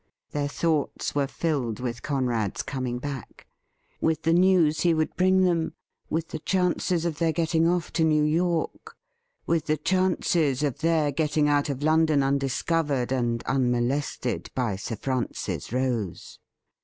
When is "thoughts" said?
0.47-1.13